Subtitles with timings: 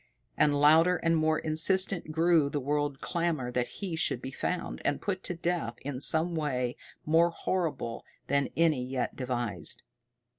[0.35, 4.99] And louder and more insistent grew the world clamor that he should be found, and
[4.99, 9.83] put to death in some way more horrible than any yet devised.